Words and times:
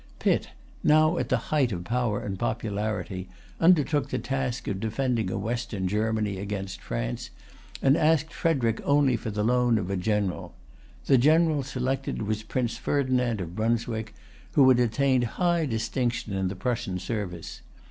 Pitt, 0.17 0.49
now 0.83 1.19
at 1.19 1.29
the 1.29 1.37
height 1.53 1.71
of 1.71 1.83
power 1.83 2.21
and 2.21 2.39
popularity, 2.39 3.29
undertook 3.59 4.09
the 4.09 4.17
task 4.17 4.67
of 4.67 4.79
defending 4.79 5.27
Western 5.39 5.87
Germany 5.87 6.39
against 6.39 6.81
France, 6.81 7.29
and 7.83 7.95
asked 7.95 8.33
Frederic 8.33 8.81
only 8.83 9.15
for 9.15 9.29
the 9.29 9.43
loan 9.43 9.77
of 9.77 9.91
a 9.91 9.95
general. 9.95 10.55
The 11.05 11.19
general 11.19 11.61
selected 11.61 12.23
was 12.23 12.41
Prince 12.41 12.77
Ferdinand 12.77 13.41
of 13.41 13.55
Brunswick, 13.55 14.15
who 14.53 14.67
had 14.69 14.79
attained 14.79 15.25
high 15.37 15.67
distinction 15.67 16.33
in 16.33 16.47
the 16.47 16.55
Prussian 16.55 16.97
service. 16.97 17.61